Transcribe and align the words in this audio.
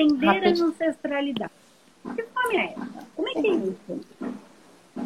entender 0.00 0.26
Rápido. 0.26 0.64
a 0.64 0.66
ancestralidade. 0.66 1.52
Que 2.14 2.22
fome 2.22 2.56
é 2.56 2.64
essa? 2.72 3.06
Como 3.14 3.28
é 3.28 3.32
que 3.32 3.46
é 3.46 3.50
isso? 3.50 4.06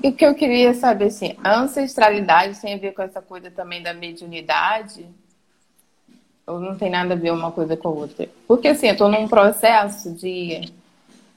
O 0.03 0.13
que 0.13 0.25
eu 0.25 0.35
queria 0.35 0.75
saber, 0.75 1.07
assim, 1.07 1.37
a 1.43 1.61
ancestralidade 1.61 2.61
tem 2.61 2.75
a 2.75 2.79
ver 2.79 2.93
com 2.93 3.03
essa 3.03 3.21
coisa 3.21 3.51
também 3.51 3.83
da 3.83 3.93
mediunidade? 3.93 5.07
Ou 6.47 6.59
não 6.59 6.77
tem 6.77 6.91
nada 6.91 7.15
a 7.15 7.17
ver 7.17 7.33
uma 7.33 7.53
coisa 7.53 7.77
com 7.77 7.89
a 7.89 7.93
outra? 7.93 8.29
Porque, 8.49 8.69
assim, 8.69 8.89
eu 8.89 8.97
tô 8.97 9.09
num 9.09 9.29
processo 9.29 10.13
de, 10.13 10.73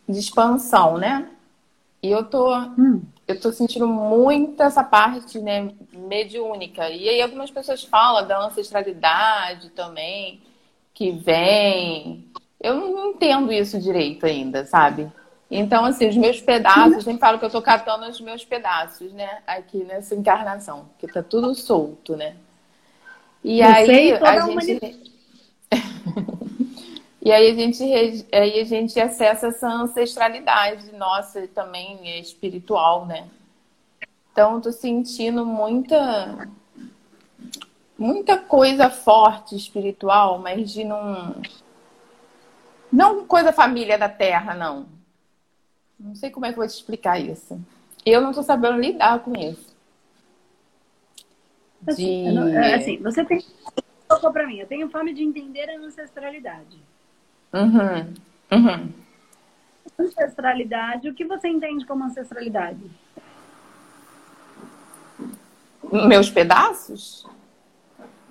de 0.08 0.20
expansão, 0.20 0.98
né? 0.98 1.30
E 2.02 2.12
eu 2.12 2.24
tô, 2.24 2.56
hum. 2.56 3.02
eu 3.28 3.40
tô 3.40 3.52
sentindo 3.52 3.88
muito 3.88 4.62
essa 4.62 4.84
parte, 4.84 5.40
né, 5.40 5.72
mediúnica. 5.92 6.90
E 6.90 7.10
aí 7.10 7.22
algumas 7.22 7.52
pessoas 7.52 7.84
falam 7.84 8.28
da 8.28 8.46
ancestralidade 8.46 9.70
também, 9.72 10.42
que 10.94 11.12
vem. 11.12 12.26
Eu 12.66 12.74
não 12.78 13.12
entendo 13.12 13.54
isso 13.54 13.80
direito 13.80 14.26
ainda, 14.26 14.66
sabe? 14.66 15.08
Então, 15.52 15.86
assim, 15.86 16.10
os 16.10 16.18
meus 16.18 16.42
pedaços, 16.42 16.94
eu 16.94 17.02
sempre 17.02 17.20
falo 17.20 17.38
que 17.38 17.46
eu 17.46 17.50
tô 17.52 17.62
catando 17.62 18.08
os 18.08 18.20
meus 18.20 18.44
pedaços, 18.44 19.14
né? 19.14 19.44
Aqui 19.46 19.84
nessa 19.84 20.16
encarnação, 20.16 20.90
que 20.98 21.06
tá 21.06 21.22
tudo 21.22 21.54
solto, 21.54 22.18
né? 22.18 22.36
E 23.44 23.62
aí 23.62 24.14
a 24.14 24.40
gente. 24.40 25.14
e 27.22 27.32
aí 27.32 27.52
a 27.52 27.54
gente 27.54 27.84
aí 28.34 28.60
a 28.60 28.64
gente 28.64 29.00
acessa 29.00 29.48
essa 29.50 29.68
ancestralidade 29.68 30.92
nossa 30.94 31.48
também 31.50 32.20
espiritual, 32.20 33.06
né? 33.06 33.28
Então, 34.32 34.60
tô 34.60 34.72
sentindo 34.72 35.46
muita 35.46 36.50
muita 37.96 38.38
coisa 38.40 38.90
forte 38.90 39.56
espiritual, 39.56 40.40
mas 40.40 40.72
de 40.72 40.84
não 40.84 41.36
não 42.96 43.26
coisa 43.26 43.52
família 43.52 43.98
da 43.98 44.10
terra, 44.10 44.54
não 44.54 44.96
não 46.00 46.16
sei 46.16 46.30
como 46.30 46.46
é 46.46 46.50
que 46.50 46.60
eu 46.60 46.64
vou 46.64 46.68
te 46.68 46.76
explicar 46.76 47.20
isso. 47.20 47.60
Eu 48.06 48.22
não 48.22 48.30
estou 48.30 48.44
sabendo 48.44 48.80
lidar 48.80 49.20
com 49.20 49.36
isso. 49.36 49.74
Assim, 51.88 52.32
de... 52.32 52.52
É 52.56 52.76
assim, 52.76 52.98
você 52.98 53.24
tem. 53.24 53.44
Tocou 54.08 54.32
para 54.32 54.46
mim, 54.46 54.60
eu 54.60 54.68
tenho 54.68 54.90
fome 54.90 55.14
de 55.14 55.24
entender 55.24 55.70
a 55.70 55.80
ancestralidade. 55.80 56.80
Uhum. 57.54 58.14
Uhum. 58.52 58.94
Ancestralidade, 60.00 61.10
o 61.10 61.14
que 61.14 61.26
você 61.26 61.48
entende 61.48 61.86
como 61.86 62.04
ancestralidade? 62.04 62.82
Meus 65.92 66.30
pedaços? 66.30 67.26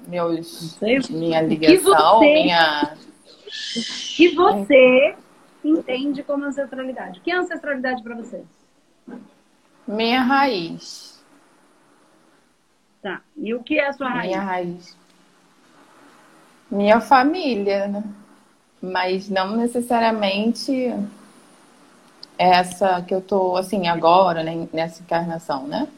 Meus. 0.06 0.78
Minha 1.11 1.41
ligação, 1.41 2.21
minha. 2.21 2.97
Que 4.16 4.34
você 4.34 5.16
entende 5.64 6.22
como 6.22 6.44
ancestralidade. 6.44 7.20
O 7.20 7.22
que 7.22 7.30
é 7.30 7.36
ancestralidade 7.36 8.02
para 8.02 8.14
você? 8.14 8.44
Minha 9.86 10.22
raiz. 10.22 11.22
Tá. 13.02 13.20
E 13.36 13.55
o 13.55 13.62
que 13.62 13.78
é 13.78 13.88
a 13.88 13.92
sua 13.92 14.08
raiz? 14.08 14.27
Minha 14.27 14.41
raiz. 14.41 14.97
Minha 16.70 17.00
família, 17.00 17.86
né? 17.86 18.05
Mas 18.80 19.28
não 19.28 19.56
necessariamente 19.56 20.92
essa 22.38 23.02
que 23.02 23.14
eu 23.14 23.20
tô, 23.20 23.56
assim, 23.56 23.88
agora, 23.88 24.42
né? 24.42 24.69
nessa 24.72 25.02
encarnação, 25.02 25.66
né? 25.66 25.88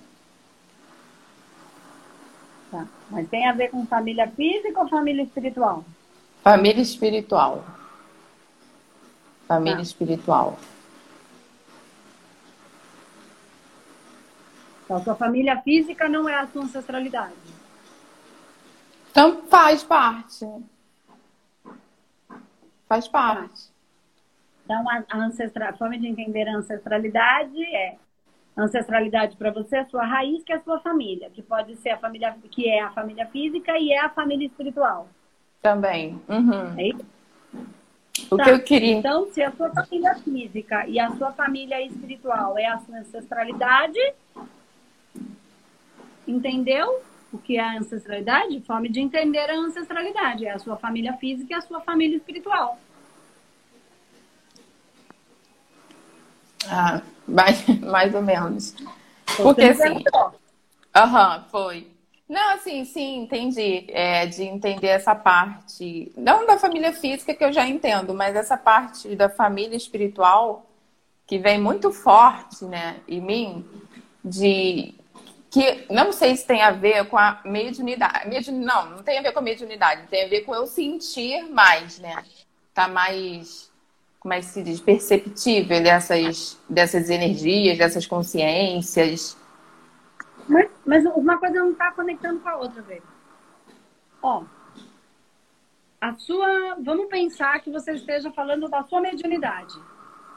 Tá. 2.71 2.87
Mas 3.11 3.29
tem 3.29 3.49
a 3.49 3.53
ver 3.53 3.71
com 3.71 3.87
família 3.87 4.29
física 4.29 4.81
ou 4.81 4.89
família 4.89 5.23
espiritual? 5.23 5.85
Família 6.47 6.81
espiritual. 6.81 7.65
Família 9.49 9.79
tá. 9.79 9.83
espiritual. 9.83 10.57
Então, 14.85 15.03
sua 15.03 15.17
família 15.17 15.61
física 15.63 16.09
não 16.09 16.29
é 16.29 16.37
a 16.37 16.47
sua 16.47 16.63
ancestralidade. 16.63 17.35
Então, 19.11 19.43
faz 19.49 19.83
parte. 19.83 20.47
Faz 22.89 23.09
parte. 23.09 23.69
Então, 24.65 24.89
a, 24.89 25.03
a, 25.11 25.17
ancestral, 25.17 25.71
a 25.71 25.73
forma 25.73 25.99
de 25.99 26.07
entender 26.07 26.49
a 26.49 26.59
ancestralidade 26.59 27.61
é 27.75 27.97
ancestralidade 28.57 29.37
para 29.37 29.51
você, 29.51 29.79
a 29.79 29.87
sua 29.87 30.07
raiz, 30.07 30.45
que 30.45 30.53
é 30.53 30.57
a 30.57 30.63
sua 30.63 30.79
família, 30.79 31.29
que 31.29 31.43
pode 31.43 31.75
ser 31.79 31.91
a 31.91 31.99
família, 31.99 32.37
que 32.53 32.69
é 32.69 32.83
a 32.83 32.93
família 32.93 33.27
física 33.27 33.77
e 33.77 33.91
é 33.91 33.99
a 33.99 34.11
família 34.11 34.47
espiritual. 34.47 35.09
Também. 35.67 36.23
Uhum. 36.29 36.79
É 36.79 36.89
isso? 36.91 37.07
O 38.31 38.37
tá. 38.37 38.45
que 38.45 38.51
eu 38.51 38.61
queria. 38.61 38.99
Então, 38.99 39.27
se 39.33 39.43
a 39.43 39.51
sua 39.51 39.69
família 39.71 40.15
física 40.15 40.87
e 40.87 41.01
a 41.01 41.11
sua 41.17 41.33
família 41.33 41.85
espiritual 41.85 42.57
é 42.57 42.67
a 42.67 42.79
sua 42.79 42.99
ancestralidade, 42.99 43.99
entendeu 46.25 47.03
o 47.33 47.39
que 47.39 47.57
é 47.57 47.61
a 47.61 47.79
ancestralidade? 47.79 48.61
Forma 48.61 48.89
de 48.89 49.01
entender 49.01 49.51
a 49.51 49.57
ancestralidade. 49.57 50.47
É 50.47 50.53
a 50.53 50.59
sua 50.61 50.77
família 50.77 51.15
física 51.15 51.53
e 51.53 51.57
a 51.57 51.61
sua 51.61 51.81
família 51.81 52.17
espiritual. 52.17 52.79
Ah, 56.69 57.03
mais, 57.27 57.67
mais 57.81 58.15
ou 58.15 58.23
menos. 58.23 58.73
Porque 59.37 59.63
assim. 59.63 60.05
Aham, 60.95 61.39
uhum, 61.39 61.45
foi. 61.51 61.96
Não, 62.29 62.55
assim, 62.55 62.85
sim, 62.85 63.23
entendi. 63.23 63.87
É, 63.89 64.27
de 64.27 64.43
entender 64.43 64.89
essa 64.89 65.15
parte, 65.15 66.13
não 66.17 66.47
da 66.47 66.59
família 66.59 66.93
física 66.93 67.35
que 67.35 67.45
eu 67.45 67.53
já 67.53 67.67
entendo, 67.67 68.13
mas 68.13 68.35
essa 68.35 68.57
parte 68.57 69.15
da 69.15 69.29
família 69.29 69.77
espiritual 69.77 70.67
que 71.27 71.39
vem 71.39 71.61
muito 71.61 71.93
forte, 71.93 72.65
né, 72.65 73.01
em 73.09 73.21
mim, 73.21 73.65
de 74.25 74.95
que 75.51 75.87
não 75.91 76.13
sei 76.13 76.37
se 76.37 76.47
tem 76.47 76.61
a 76.63 76.71
ver 76.71 77.07
com 77.07 77.17
a 77.17 77.41
mediunidade. 77.45 78.29
Mediun, 78.29 78.61
não, 78.61 78.91
não 78.91 79.03
tem 79.03 79.19
a 79.19 79.23
ver 79.23 79.33
com 79.33 79.39
a 79.39 79.43
mediunidade, 79.43 80.07
tem 80.09 80.25
a 80.25 80.29
ver 80.29 80.43
com 80.43 80.55
eu 80.55 80.67
sentir 80.67 81.43
mais, 81.51 81.99
né? 81.99 82.23
Tá 82.75 82.89
mais, 82.89 83.71
como 84.21 84.35
é 84.35 84.41
que 84.41 84.47
se 84.47 84.63
diz, 84.63 84.81
perceptível 84.81 85.83
dessas, 85.83 86.59
dessas 86.69 87.09
energias, 87.09 87.79
dessas 87.79 88.07
consciências. 88.07 89.37
Mas, 90.49 90.71
mas 90.85 91.05
uma 91.07 91.39
coisa 91.39 91.59
não 91.59 91.71
está 91.71 91.91
conectando 91.93 92.41
com 92.41 92.49
a 92.49 92.57
outra, 92.57 92.83
velho. 92.83 93.03
Ó, 94.23 94.45
a 96.01 96.15
sua. 96.15 96.77
Vamos 96.81 97.07
pensar 97.09 97.61
que 97.61 97.71
você 97.71 97.93
esteja 97.93 98.31
falando 98.31 98.69
da 98.69 98.83
sua 98.85 99.01
mediunidade. 99.01 99.75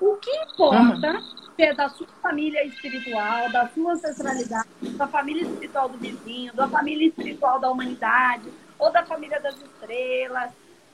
O 0.02 0.16
que 0.16 0.31
importa 0.31 1.12
uhum. 1.12 1.22
é 1.58 1.74
da 1.74 1.90
sua 1.90 2.08
família 2.22 2.66
espiritual, 2.66 3.52
da 3.52 3.68
sua 3.68 3.92
ancestralidade, 3.94 4.70
da 4.97 5.08
família 5.08 5.44
espiritual 5.44 5.90
do 5.90 5.97
vizinho, 5.97 6.53
da 6.53 6.68
família 6.70 7.08
espiritual 7.08 7.59
da 7.59 7.70
humanidade, 7.70 8.50
ou 8.78 8.91
da 8.91 9.06
família 9.06 9.40
das 9.41 9.56
estrelas. 9.56 10.52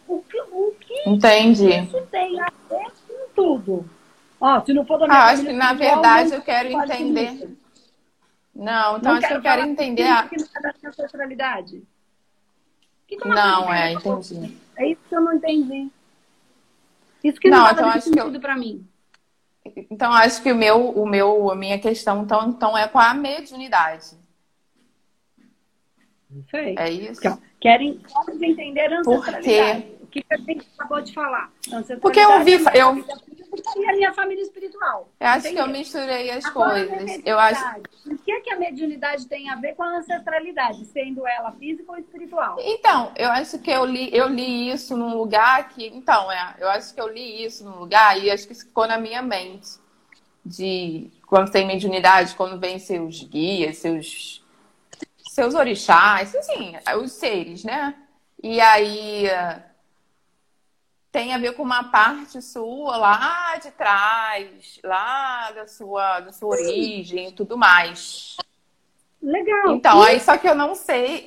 O 0.08 0.22
que, 0.24 0.40
o 0.40 0.74
que 0.80 1.10
Entendi. 1.10 1.70
isso 1.70 2.02
tem 2.12 2.40
a 2.40 2.48
ver 2.70 2.92
com 3.08 3.28
tudo? 3.36 3.86
Ó, 4.40 4.62
se 4.62 4.74
não 4.74 4.86
for 4.86 5.00
da 5.00 5.08
minha 5.08 5.20
ah, 5.20 5.26
acho 5.26 5.46
que 5.46 5.54
na 5.54 5.74
verdade 5.74 6.34
eu 6.34 6.42
quero 6.42 6.70
entender. 6.70 7.56
Não, 8.56 8.98
então 8.98 9.12
não 9.12 9.20
acho 9.20 9.28
que 9.28 9.34
eu 9.34 9.42
quero 9.42 9.64
entender 9.64 10.04
a. 10.04 10.28
Que 10.30 10.38
não 10.38 10.48
é 10.56 10.62
da 10.62 10.74
ancestralidade? 10.90 11.84
Que 13.08 13.18
que 13.18 13.28
não, 13.28 13.72
é, 13.72 13.94
entendi. 13.94 14.58
É 14.78 14.88
isso 14.88 15.02
que 15.08 15.16
eu 15.16 15.22
não 15.22 15.34
entendi. 15.34 15.92
Isso 17.24 17.40
que 17.40 17.50
não, 17.50 17.64
não 17.64 17.72
então 17.72 17.90
acho 17.90 18.02
sentido 18.02 18.36
eu... 18.36 18.42
para 18.42 18.56
mim. 18.56 18.88
Então 19.90 20.14
acho 20.14 20.42
que 20.42 20.52
o 20.52 20.56
meu, 20.56 20.90
o 20.90 21.06
meu, 21.06 21.52
a 21.52 21.56
minha 21.56 21.78
questão 21.80 22.24
então, 22.24 22.50
então 22.50 22.78
é 22.78 22.88
com 22.88 23.00
a 23.00 23.14
mediunidade. 23.14 24.12
Sei. 26.50 26.76
É 26.78 26.90
isso. 26.90 27.22
Querem 27.60 28.00
entender 28.42 28.94
a 28.94 29.00
ancestralidade. 29.00 29.82
Por 29.84 29.92
quê? 29.92 29.96
O 30.02 30.08
que 30.08 30.26
a 30.32 30.38
gente 30.38 30.68
acabou 30.78 31.02
de 31.02 31.14
falar? 31.14 31.52
Porque 32.02 32.20
eu 32.20 32.32
ouvi, 32.32 32.54
eu, 32.74 33.06
e 33.76 33.90
a 33.90 33.94
minha 33.94 34.14
família 34.14 34.42
espiritual. 34.42 35.10
Eu 35.20 35.28
acho 35.28 35.50
que 35.50 35.58
eu 35.58 35.68
misturei 35.68 36.32
as 36.32 36.46
Agora, 36.46 36.86
coisas. 36.86 37.22
Eu 37.26 37.40
acho. 37.40 37.62
O 38.06 38.18
que 38.18 38.32
é 38.32 38.42
que 38.42 38.52
a 38.52 38.60
mediunidade 38.60 39.28
tem 39.28 39.50
a 39.50 39.56
ver 39.56 39.76
com 39.76 39.84
a 39.84 39.98
ancestralidade, 39.98 40.86
sendo 40.86 41.28
ela 41.28 41.52
física 41.54 41.92
ou 41.92 41.98
espiritual? 41.98 42.58
Então, 42.60 43.12
eu 43.16 43.30
acho 43.30 43.60
que 43.60 43.72
eu 43.72 43.86
li, 43.86 44.10
eu 44.16 44.28
li 44.28 44.70
isso 44.70 44.96
num 44.98 45.16
lugar 45.18 45.70
que. 45.70 45.88
Então, 45.88 46.32
é, 46.32 46.56
eu 46.60 46.70
acho 46.70 46.94
que 46.94 47.02
eu 47.02 47.08
li 47.08 47.44
isso 47.46 47.64
num 47.64 47.80
lugar 47.80 48.22
e 48.22 48.32
acho 48.32 48.46
que 48.48 48.54
isso 48.54 48.66
ficou 48.66 48.88
na 48.88 48.98
minha 48.98 49.22
mente. 49.22 49.84
De 50.46 51.10
quando 51.26 51.52
tem 51.52 51.66
mediunidade, 51.66 52.36
quando 52.36 52.60
vem 52.60 52.78
seus 52.78 53.24
guias, 53.24 53.78
seus, 53.78 54.44
seus 55.30 55.56
orixás, 55.56 56.36
assim, 56.36 56.76
os 57.02 57.14
seres, 57.14 57.64
né? 57.64 57.96
E 58.44 58.62
aí 58.62 59.28
tem 61.16 61.34
a 61.34 61.38
ver 61.38 61.54
com 61.54 61.64
uma 61.64 61.86
parte 61.86 62.42
sua 62.42 62.98
lá 62.98 63.56
de 63.56 63.72
trás, 63.72 64.82
lá 64.84 65.50
da 65.52 65.66
sua, 65.66 66.20
da 66.20 66.34
sua 66.34 66.50
origem 66.50 67.30
e 67.30 67.32
tudo 67.32 67.58
mais. 67.58 68.36
Legal. 69.22 69.70
Então, 69.70 70.04
e... 70.04 70.10
aí 70.10 70.20
só 70.20 70.38
que 70.38 70.46
eu 70.46 70.54
não 70.54 70.76
sei. 70.76 71.26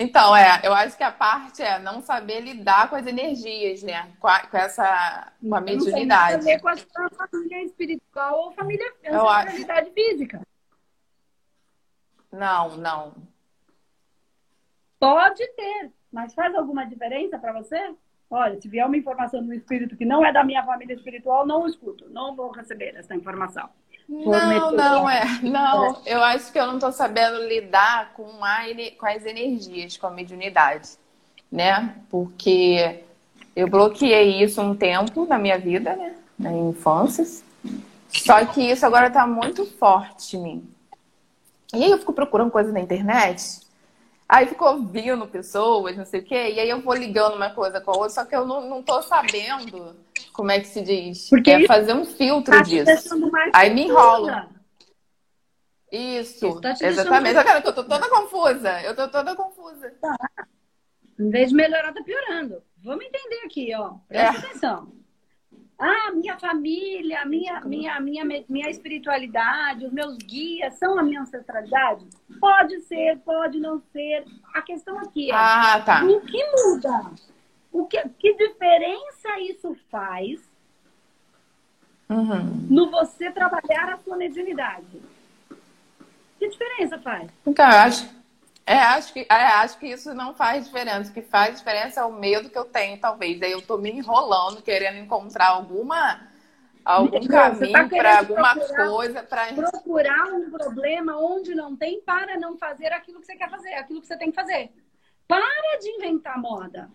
Então, 0.00 0.34
é, 0.34 0.62
eu 0.64 0.72
acho 0.72 0.96
que 0.96 1.02
a 1.02 1.12
parte 1.12 1.62
é 1.62 1.78
não 1.78 2.00
saber 2.00 2.40
lidar 2.40 2.88
com 2.88 2.96
as 2.96 3.06
energias, 3.06 3.82
né? 3.82 4.10
Com, 4.18 4.28
a, 4.28 4.46
com 4.46 4.56
essa 4.56 5.30
com 5.42 5.54
a 5.54 5.60
mediunidade. 5.60 6.32
Não 6.32 6.40
a 6.40 6.54
ver 6.54 6.60
com 6.62 6.68
a 6.68 7.28
família 7.28 7.64
espiritual 7.64 8.46
ou 8.46 8.52
família 8.52 8.90
ancestralidade 9.04 9.90
física. 9.90 10.40
Não, 12.32 12.78
não. 12.78 13.14
Pode 14.98 15.46
ter, 15.48 15.92
mas 16.10 16.32
faz 16.32 16.54
alguma 16.54 16.86
diferença 16.86 17.38
para 17.38 17.52
você? 17.52 17.94
Olha, 18.30 18.60
se 18.60 18.68
vier 18.68 18.84
uma 18.86 18.96
informação 18.96 19.44
do 19.44 19.54
espírito 19.54 19.96
que 19.96 20.04
não 20.04 20.24
é 20.24 20.32
da 20.32 20.42
minha 20.42 20.64
família 20.64 20.94
espiritual, 20.94 21.46
não 21.46 21.66
escuto, 21.66 22.06
não 22.10 22.34
vou 22.34 22.50
receber 22.50 22.94
essa 22.96 23.14
informação. 23.14 23.68
Não, 24.08 24.72
não, 24.72 25.10
é. 25.10 25.24
Não, 25.42 26.00
eu 26.06 26.22
acho 26.22 26.52
que 26.52 26.58
eu 26.58 26.66
não 26.66 26.74
estou 26.74 26.92
sabendo 26.92 27.38
lidar 27.46 28.12
com, 28.14 28.44
a, 28.44 28.60
com 28.98 29.06
as 29.06 29.24
energias, 29.24 29.96
com 29.96 30.06
a 30.06 30.10
mediunidade, 30.10 30.90
né? 31.50 31.96
Porque 32.08 33.00
eu 33.54 33.68
bloqueei 33.68 34.42
isso 34.42 34.60
um 34.60 34.76
tempo 34.76 35.26
na 35.26 35.38
minha 35.38 35.58
vida, 35.58 35.96
né? 35.96 36.14
Na 36.38 36.52
infância. 36.52 37.24
Só 38.08 38.44
que 38.46 38.60
isso 38.60 38.86
agora 38.86 39.08
está 39.08 39.26
muito 39.26 39.66
forte 39.66 40.36
em 40.36 40.42
mim. 40.42 40.68
E 41.74 41.82
aí 41.82 41.90
eu 41.90 41.98
fico 41.98 42.12
procurando 42.12 42.50
coisa 42.50 42.72
na 42.72 42.80
internet. 42.80 43.60
Aí 44.28 44.46
fico 44.46 44.64
ouvindo 44.64 45.26
pessoas, 45.26 45.96
não 45.96 46.04
sei 46.04 46.20
o 46.20 46.24
quê. 46.24 46.52
E 46.54 46.60
aí 46.60 46.68
eu 46.68 46.80
vou 46.80 46.94
ligando 46.94 47.36
uma 47.36 47.50
coisa 47.50 47.80
com 47.80 47.92
a 47.92 47.94
outra, 47.94 48.10
só 48.10 48.24
que 48.24 48.34
eu 48.34 48.44
não, 48.44 48.68
não 48.68 48.82
tô 48.82 49.00
sabendo 49.02 49.96
como 50.32 50.50
é 50.50 50.60
que 50.60 50.66
se 50.66 50.82
diz? 50.82 51.28
Porque 51.30 51.50
é 51.50 51.66
fazer 51.66 51.94
um 51.94 52.04
filtro 52.04 52.56
tá 52.56 52.62
disso. 52.62 53.14
Aí 53.54 53.72
me 53.72 53.84
enrola. 53.84 54.50
Isso, 55.90 56.60
tá 56.60 56.74
exatamente. 56.80 57.34
Deixando... 57.34 57.66
Eu 57.66 57.72
tô 57.72 57.84
toda 57.84 58.08
confusa. 58.08 58.82
Eu 58.82 58.94
tô 58.94 59.08
toda 59.08 59.36
confusa. 59.36 59.94
Tá. 60.00 60.16
Em 61.18 61.30
vez 61.30 61.50
de 61.50 61.54
melhorar, 61.54 61.92
tá 61.94 62.02
piorando. 62.02 62.62
Vamos 62.84 63.04
entender 63.04 63.40
aqui, 63.46 63.72
ó. 63.74 63.94
Presta 64.08 64.36
é. 64.36 64.50
atenção. 64.50 64.92
Ah, 65.78 66.10
minha 66.12 66.38
família, 66.38 67.24
minha, 67.26 67.60
minha, 67.60 68.00
minha, 68.00 68.24
minha 68.24 68.70
espiritualidade, 68.70 69.84
os 69.84 69.92
meus 69.92 70.16
guias 70.16 70.74
são 70.78 70.98
a 70.98 71.02
minha 71.02 71.20
ancestralidade? 71.20 72.06
Pode 72.40 72.80
ser, 72.82 73.18
pode 73.18 73.60
não 73.60 73.82
ser. 73.92 74.24
A 74.54 74.62
questão 74.62 74.98
aqui 74.98 75.30
é 75.30 75.34
ah, 75.34 75.82
tá. 75.84 76.02
o 76.02 76.20
que 76.22 76.42
muda? 76.52 77.10
O 77.70 77.84
que, 77.86 78.02
que 78.18 78.32
diferença 78.34 79.38
isso 79.40 79.76
faz 79.90 80.40
uhum. 82.08 82.66
no 82.70 82.90
você 82.90 83.30
trabalhar 83.30 83.92
a 83.92 83.98
sua 83.98 84.16
mediunidade? 84.16 85.02
Que 86.38 86.48
diferença 86.48 86.98
faz? 86.98 87.30
Então, 87.46 87.66
eu 87.66 87.78
acho, 87.78 88.08
é, 88.66 88.78
acho, 88.78 89.12
que, 89.12 89.20
é, 89.20 89.34
acho 89.34 89.78
que 89.78 89.86
isso 89.86 90.12
não 90.12 90.34
faz 90.34 90.64
diferença. 90.64 91.10
O 91.10 91.14
que 91.14 91.22
faz 91.22 91.58
diferença 91.58 92.00
é 92.00 92.04
o 92.04 92.12
medo 92.12 92.50
que 92.50 92.58
eu 92.58 92.64
tenho, 92.64 92.98
talvez. 92.98 93.40
Aí 93.40 93.52
eu 93.52 93.62
tô 93.62 93.78
me 93.78 93.90
enrolando, 93.90 94.60
querendo 94.60 94.98
encontrar 94.98 95.50
alguma 95.50 96.20
algum 96.84 97.20
tá 97.26 97.50
caminho 97.50 97.72
tá 97.72 97.88
para 97.88 98.18
alguma 98.18 98.54
procurar, 98.54 98.88
coisa 98.88 99.22
para 99.22 99.52
procurar 99.52 100.32
um 100.32 100.50
problema 100.50 101.16
onde 101.16 101.52
não 101.52 101.76
tem 101.76 102.00
para 102.00 102.38
não 102.38 102.56
fazer 102.56 102.92
aquilo 102.92 103.20
que 103.20 103.26
você 103.26 103.36
quer 103.36 103.50
fazer, 103.50 103.74
aquilo 103.74 104.00
que 104.00 104.06
você 104.06 104.16
tem 104.16 104.30
que 104.30 104.36
fazer. 104.36 104.72
Para 105.26 105.78
de 105.80 105.88
inventar 105.90 106.40
moda. 106.40 106.88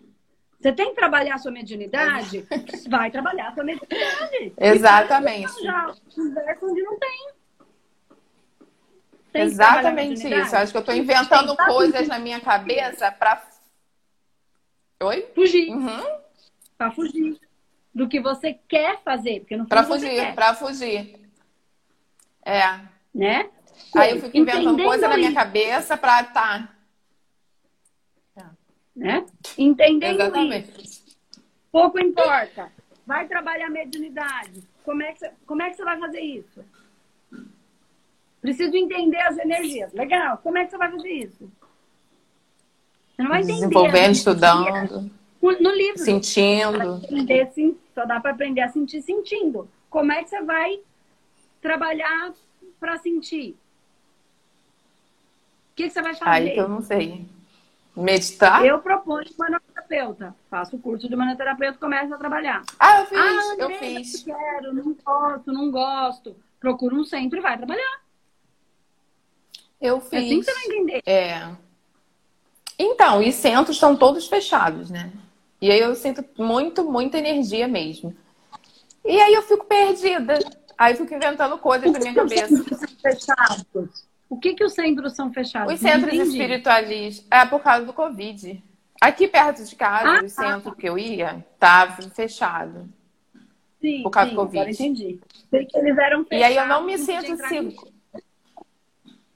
Você 0.58 0.72
tem 0.72 0.90
que 0.90 0.94
trabalhar 0.94 1.34
a 1.34 1.38
sua 1.38 1.50
mediunidade? 1.50 2.46
vai 2.88 3.10
trabalhar 3.10 3.48
a 3.48 3.54
sua 3.54 3.64
mediunidade. 3.64 4.54
Exatamente. 4.56 5.62
Já 5.62 5.92
conversa 6.14 6.66
onde 6.66 6.82
não 6.82 6.98
tem. 6.98 7.41
Tem 9.32 9.42
Exatamente 9.42 10.28
isso. 10.28 10.56
Acho 10.56 10.72
que 10.72 10.78
eu 10.78 10.80
estou 10.80 10.94
inventando 10.94 11.56
coisas 11.56 12.06
na 12.06 12.18
minha 12.18 12.40
cabeça 12.40 13.10
para. 13.10 13.42
Oi? 15.02 15.28
Fugir. 15.34 15.70
Uhum. 15.70 16.20
Para 16.76 16.90
fugir 16.92 17.40
do 17.94 18.08
que 18.08 18.20
você 18.20 18.54
quer 18.68 19.02
fazer. 19.02 19.44
Para 19.68 19.84
fugir, 19.84 20.34
para 20.34 20.54
fugir. 20.54 21.20
É. 22.44 22.80
Né? 23.14 23.50
Aí 23.96 24.10
eu 24.10 24.20
fico 24.20 24.36
inventando 24.36 24.70
Entendendo 24.70 24.86
coisa 24.86 25.08
na 25.08 25.16
minha 25.16 25.34
cabeça 25.34 25.96
para 25.96 26.24
tá 26.24 26.68
né? 28.94 29.24
Entendendo 29.56 30.20
Exatamente. 30.20 30.84
isso, 30.84 31.18
pouco 31.70 31.98
importa. 31.98 32.70
Vai 33.06 33.26
trabalhar 33.26 33.70
mediunidade. 33.70 34.62
Como 34.84 35.02
é, 35.02 35.12
que 35.12 35.20
você, 35.20 35.30
como 35.46 35.62
é 35.62 35.70
que 35.70 35.76
você 35.76 35.84
vai 35.84 35.98
fazer 35.98 36.20
isso? 36.20 36.64
Preciso 38.42 38.76
entender 38.76 39.20
as 39.20 39.38
energias. 39.38 39.92
Legal. 39.92 40.36
Como 40.38 40.58
é 40.58 40.64
que 40.64 40.72
você 40.72 40.76
vai 40.76 40.90
fazer 40.90 41.10
isso? 41.10 41.52
Você 43.14 43.22
não 43.22 43.28
vai 43.30 43.40
entender. 43.40 43.60
Desenvolvendo, 43.60 44.12
estudando. 44.12 45.10
No 45.40 45.70
livro. 45.70 45.98
Sentindo. 45.98 46.96
Aprender, 46.96 47.52
sim, 47.52 47.78
só 47.94 48.04
dá 48.04 48.20
para 48.20 48.32
aprender 48.32 48.60
a 48.60 48.68
sentir 48.68 49.00
sentindo. 49.00 49.68
Como 49.88 50.10
é 50.10 50.22
que 50.24 50.30
você 50.30 50.42
vai 50.42 50.80
trabalhar 51.60 52.32
para 52.80 52.98
sentir? 52.98 53.56
O 55.70 55.74
que, 55.76 55.84
que 55.84 55.90
você 55.90 56.02
vai 56.02 56.14
fazer? 56.14 56.30
Aí 56.30 56.50
que 56.50 56.60
eu 56.60 56.68
não 56.68 56.82
sei. 56.82 57.24
Meditar? 57.96 58.64
Eu 58.64 58.80
proponho 58.80 59.26
manoterapeuta. 59.38 60.34
Faço 60.50 60.76
o 60.76 60.78
curso 60.78 61.08
de 61.08 61.14
manoterapeuta 61.14 61.76
e 61.76 61.80
começo 61.80 62.12
a 62.14 62.18
trabalhar. 62.18 62.62
Ah, 62.78 63.00
eu 63.00 63.06
fiz, 63.06 63.18
ah, 63.18 63.56
eu 63.58 63.70
fiz. 63.70 64.22
Quero, 64.24 64.74
não 64.74 64.94
gosto, 64.94 65.52
não 65.52 65.70
gosto. 65.70 66.36
Procura 66.58 66.94
um 66.94 67.04
centro 67.04 67.38
e 67.38 67.42
vai 67.42 67.56
trabalhar. 67.56 68.01
Eu 69.82 70.00
fiz. 70.00 70.12
É 70.12 70.16
assim 70.18 70.38
que 70.38 70.44
você 70.44 70.54
vai 70.54 70.64
entender. 70.64 71.02
É. 71.04 71.50
Então, 72.78 73.20
e 73.20 73.32
centros 73.32 73.76
estão 73.76 73.96
todos 73.96 74.28
fechados, 74.28 74.88
né? 74.88 75.12
E 75.60 75.70
aí 75.70 75.80
eu 75.80 75.94
sinto 75.94 76.24
muito, 76.38 76.84
muita 76.84 77.18
energia 77.18 77.66
mesmo. 77.66 78.14
E 79.04 79.20
aí 79.20 79.34
eu 79.34 79.42
fico 79.42 79.66
perdida. 79.66 80.38
Aí 80.78 80.92
eu 80.92 80.96
fico 80.96 81.14
inventando 81.14 81.58
coisas 81.58 81.92
na 81.92 81.98
minha 81.98 82.14
cabeça. 82.14 82.64
Fechados. 83.02 84.06
O 84.28 84.38
que, 84.38 84.54
que 84.54 84.64
os 84.64 84.72
centros 84.72 85.14
são 85.14 85.32
fechados? 85.32 85.74
Os 85.74 85.80
centros 85.80 86.14
espiritualistas. 86.14 87.26
É 87.30 87.44
por 87.44 87.60
causa 87.60 87.84
do 87.84 87.92
Covid. 87.92 88.62
Aqui 89.00 89.26
perto 89.26 89.64
de 89.64 89.74
casa, 89.74 90.20
ah, 90.20 90.24
o 90.24 90.28
centro 90.28 90.70
tá. 90.70 90.76
que 90.76 90.88
eu 90.88 90.96
ia, 90.96 91.44
estava 91.54 92.02
fechado. 92.10 92.88
Sim, 93.80 94.04
por 94.04 94.10
causa 94.10 94.30
sim, 94.30 94.36
do 94.36 94.42
Covid. 94.42 94.70
entendi. 94.70 95.20
Sei 95.50 95.66
que 95.66 95.76
eles 95.76 95.98
eram 95.98 96.24
fechados. 96.24 96.40
E 96.40 96.44
aí 96.44 96.56
eu 96.56 96.66
não 96.68 96.86
me 96.86 96.96
sinto 96.96 97.36
seguro. 97.48 97.91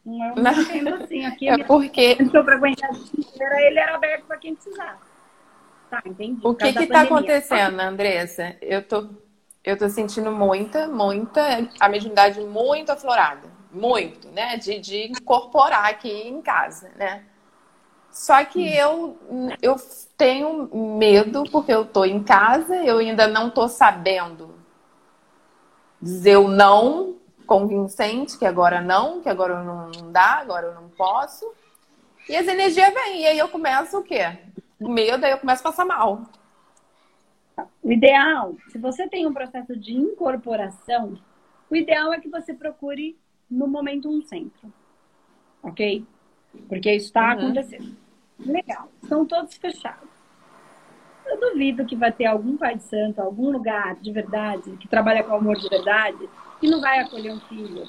Não, 0.06 0.36
eu 0.36 0.42
não 0.42 0.52
entendo 0.52 0.94
assim. 0.94 1.26
Aqui 1.26 1.48
é 1.48 1.64
porque. 1.64 2.16
Ele 2.18 3.78
era 3.78 3.96
aberto 3.96 4.25
para 4.26 4.38
quem 4.38 4.54
precisar. 4.54 4.98
Tá, 5.90 6.02
entendi. 6.06 6.40
O 6.42 6.54
que 6.54 6.66
está 6.68 7.02
acontecendo, 7.02 7.80
Andressa? 7.80 8.56
Eu 8.62 8.82
tô, 8.82 9.08
eu 9.64 9.76
tô 9.76 9.88
sentindo 9.88 10.32
muita, 10.32 10.88
muita, 10.88 11.68
a 11.78 11.88
mediunidade 11.88 12.40
muito 12.40 12.90
aflorada 12.90 13.56
muito, 13.76 14.28
né? 14.28 14.56
De, 14.56 14.78
de 14.78 15.08
incorporar 15.08 15.86
aqui 15.86 16.10
em 16.10 16.40
casa, 16.40 16.90
né? 16.96 17.25
Só 18.10 18.42
que 18.44 18.66
eu, 18.75 19.18
eu 19.60 19.76
tenho 20.16 20.70
medo 20.96 21.44
porque 21.52 21.72
eu 21.72 21.84
tô 21.84 22.04
em 22.04 22.22
casa, 22.22 22.75
eu 22.76 22.98
ainda 22.98 23.26
não 23.26 23.50
tô 23.50 23.68
sabendo 23.68 24.54
dizer 26.00 26.38
o 26.38 26.48
não 26.48 27.15
convincente, 27.46 28.38
que 28.38 28.44
agora 28.44 28.80
não, 28.80 29.20
que 29.20 29.28
agora 29.28 29.62
não 29.62 29.90
dá, 30.10 30.40
agora 30.40 30.66
eu 30.66 30.74
não 30.74 30.88
posso. 30.90 31.50
E 32.28 32.36
as 32.36 32.46
energias 32.46 32.92
vêm, 32.92 33.22
e 33.22 33.26
aí 33.26 33.38
eu 33.38 33.48
começo 33.48 33.98
o 33.98 34.02
quê? 34.02 34.38
O 34.80 34.88
medo, 34.88 35.24
aí 35.24 35.32
eu 35.32 35.38
começo 35.38 35.60
a 35.60 35.70
passar 35.70 35.84
mal. 35.84 36.22
O 37.82 37.92
ideal, 37.92 38.54
se 38.68 38.78
você 38.78 39.08
tem 39.08 39.26
um 39.26 39.32
processo 39.32 39.76
de 39.76 39.94
incorporação, 39.94 41.18
o 41.70 41.76
ideal 41.76 42.12
é 42.12 42.20
que 42.20 42.28
você 42.28 42.52
procure 42.52 43.16
no 43.50 43.66
momento 43.66 44.10
um 44.10 44.20
centro. 44.22 44.72
Ok? 45.62 46.04
Porque 46.68 46.92
isso 46.92 47.06
está 47.06 47.34
uhum. 47.34 47.44
acontecendo. 47.44 47.96
Legal. 48.38 48.88
Estão 49.02 49.24
todos 49.24 49.54
fechados. 49.56 50.08
Eu 51.24 51.40
duvido 51.40 51.84
que 51.84 51.96
vai 51.96 52.12
ter 52.12 52.26
algum 52.26 52.56
pai 52.56 52.76
de 52.76 52.84
santo, 52.84 53.20
algum 53.20 53.50
lugar 53.50 53.96
de 53.96 54.12
verdade, 54.12 54.76
que 54.76 54.86
trabalha 54.86 55.24
com 55.24 55.34
amor 55.34 55.56
de 55.56 55.68
verdade, 55.68 56.28
que 56.60 56.68
não 56.68 56.80
vai 56.80 57.00
acolher 57.00 57.32
um 57.32 57.40
filho 57.40 57.88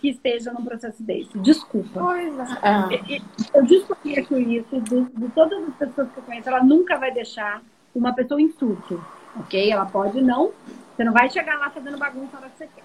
que 0.00 0.08
esteja 0.08 0.52
num 0.52 0.64
processo 0.64 1.00
desse. 1.02 1.38
Desculpa. 1.38 2.00
Pois 2.00 2.34
é. 2.62 3.22
Eu 3.54 3.64
desconheço 3.64 4.36
isso 4.36 4.80
de, 4.80 5.04
de 5.04 5.28
todas 5.28 5.62
as 5.68 5.74
pessoas 5.76 6.10
que 6.10 6.18
eu 6.18 6.22
conheço. 6.24 6.48
Ela 6.48 6.62
nunca 6.62 6.98
vai 6.98 7.12
deixar 7.12 7.62
uma 7.94 8.12
pessoa 8.12 8.42
em 8.42 8.50
surto, 8.50 9.02
ok? 9.36 9.70
Ela 9.70 9.86
pode 9.86 10.20
não. 10.20 10.52
Você 10.96 11.04
não 11.04 11.12
vai 11.12 11.30
chegar 11.30 11.58
lá 11.58 11.70
fazendo 11.70 11.96
bagunça 11.96 12.32
na 12.32 12.40
hora 12.40 12.50
que 12.50 12.58
você 12.58 12.68
quer. 12.74 12.84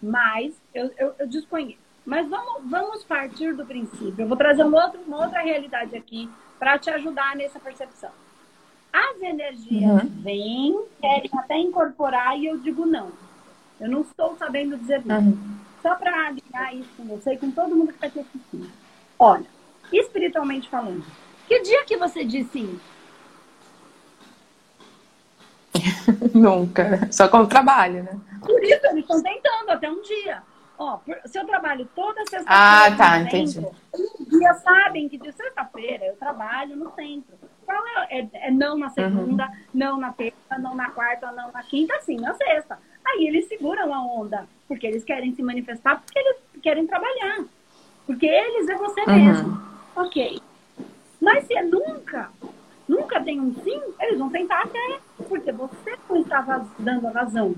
Mas 0.00 0.54
eu, 0.72 0.90
eu, 0.96 1.14
eu 1.18 1.26
desconheço. 1.26 1.82
Mas 2.06 2.28
vamos, 2.28 2.70
vamos 2.70 3.02
partir 3.02 3.54
do 3.54 3.66
princípio. 3.66 4.14
Eu 4.18 4.28
vou 4.28 4.36
trazer 4.36 4.62
um 4.62 4.74
outro, 4.74 5.00
uma 5.06 5.24
outra 5.24 5.40
realidade 5.40 5.96
aqui 5.96 6.30
para 6.58 6.78
te 6.78 6.88
ajudar 6.90 7.34
nessa 7.34 7.58
percepção. 7.58 8.10
As 8.92 9.20
energias 9.20 10.02
uhum. 10.04 10.08
vêm, 10.22 10.84
querem 11.00 11.30
até 11.36 11.58
incorporar 11.58 12.38
e 12.38 12.46
eu 12.46 12.58
digo 12.58 12.86
não. 12.86 13.10
Eu 13.80 13.88
não 13.88 14.02
estou 14.02 14.36
sabendo 14.36 14.76
dizer 14.76 15.04
não. 15.04 15.18
Uhum. 15.20 15.58
Só 15.82 15.94
para 15.96 16.28
alinhar 16.28 16.74
isso 16.74 16.88
com 16.96 17.04
você 17.04 17.34
e 17.34 17.38
com 17.38 17.50
todo 17.50 17.76
mundo 17.76 17.88
que 17.88 17.94
está 17.94 18.06
aqui 18.06 18.20
assistindo. 18.20 18.70
Olha, 19.18 19.44
espiritualmente 19.92 20.68
falando. 20.68 21.04
Que 21.46 21.60
dia 21.60 21.84
que 21.84 21.96
você 21.96 22.24
disse 22.24 22.50
sim? 22.50 22.80
Nunca. 26.34 27.08
Só 27.12 27.28
com 27.28 27.38
o 27.38 27.46
trabalho, 27.46 28.02
né? 28.02 28.18
Por 28.40 28.62
isso, 28.62 28.86
eles 28.86 29.00
estão 29.00 29.22
tentando 29.22 29.70
até 29.70 29.90
um 29.90 30.00
dia. 30.02 30.42
Ó, 30.76 30.98
se 31.26 31.38
eu 31.38 31.46
trabalho 31.46 31.88
toda 31.94 32.20
sexta-feira. 32.22 32.46
Ah, 32.48 32.96
tá, 32.96 33.20
entendi. 33.20 33.60
Um 33.60 34.38
dia 34.38 34.54
sabem 34.54 35.08
que 35.08 35.18
de 35.18 35.32
sexta-feira 35.32 36.06
eu 36.06 36.16
trabalho 36.16 36.76
no 36.76 36.92
centro. 36.94 37.36
Qual 37.64 37.86
é, 37.86 38.18
é, 38.18 38.28
é 38.48 38.50
não 38.50 38.76
na 38.76 38.90
segunda, 38.90 39.44
uhum. 39.44 39.52
não 39.72 39.98
na 39.98 40.12
terça, 40.12 40.58
não 40.58 40.74
na 40.74 40.90
quarta, 40.90 41.30
não 41.32 41.52
na 41.52 41.62
quinta, 41.62 41.98
sim 42.00 42.16
na 42.16 42.34
sexta. 42.34 42.78
Aí 43.04 43.26
eles 43.26 43.46
seguram 43.48 43.92
a 43.92 44.00
onda, 44.00 44.48
porque 44.66 44.86
eles 44.86 45.04
querem 45.04 45.34
se 45.34 45.42
manifestar, 45.42 46.00
porque 46.00 46.18
eles 46.18 46.36
querem 46.62 46.86
trabalhar. 46.86 47.44
Porque 48.06 48.26
eles 48.26 48.68
é 48.68 48.74
você 48.74 49.00
uhum. 49.02 49.24
mesmo. 49.24 49.62
Ok. 49.96 50.40
Mas 51.20 51.46
se 51.46 51.54
é 51.54 51.62
nunca, 51.62 52.30
nunca 52.88 53.20
tem 53.20 53.40
um 53.40 53.54
sim, 53.62 53.80
eles 54.00 54.18
vão 54.18 54.30
tentar 54.30 54.62
até, 54.62 54.98
porque 55.28 55.52
você 55.52 55.96
não 56.08 56.20
estava 56.20 56.68
dando 56.78 57.06
a 57.06 57.10
razão. 57.10 57.54